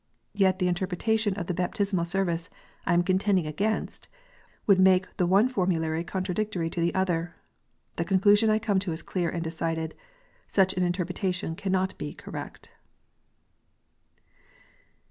Yet 0.33 0.57
the 0.57 0.65
interpreta 0.67 1.15
tion 1.19 1.35
of 1.35 1.45
the 1.45 1.53
Baptismal 1.53 2.05
Service 2.05 2.49
I 2.87 2.95
am 2.95 3.03
contending 3.03 3.45
against 3.45 4.07
would 4.65 4.79
make 4.79 5.15
the 5.17 5.27
one 5.27 5.47
formulary 5.47 6.03
contradictory 6.03 6.71
to 6.71 6.81
the 6.81 6.95
other. 6.95 7.35
The 7.97 8.05
con 8.05 8.19
clusion 8.19 8.49
I 8.49 8.57
come 8.57 8.79
to 8.79 8.93
is 8.93 9.03
clear 9.03 9.29
and 9.29 9.43
decided, 9.43 9.93
such 10.47 10.73
an 10.73 10.81
interpretation 10.81 11.55
cannot 11.55 11.95
be 11.99 12.13
correct. 12.13 12.71